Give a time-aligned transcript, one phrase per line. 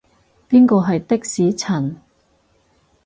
[0.49, 1.97] 邊個係的士陳？